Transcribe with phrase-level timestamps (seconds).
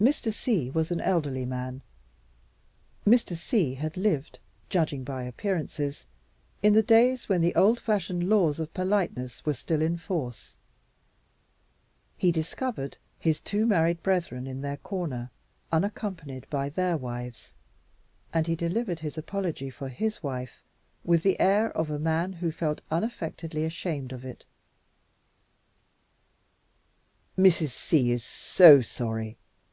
[0.00, 0.32] Mr.
[0.32, 1.80] C was an elderly man;
[3.06, 3.36] Mr.
[3.36, 6.06] C had lived (judging by appearances)
[6.60, 10.56] in the days when the old fashioned laws of politeness were still in force.
[12.16, 15.30] He discovered his two married brethren in their corner,
[15.70, 17.52] unaccompanied by their wives;
[18.32, 20.64] and he delivered his apology for his wife
[21.04, 24.44] with the air of a man who felt unaffectedly ashamed of it:
[27.38, 27.70] "Mrs.
[27.70, 29.38] C is so sorry.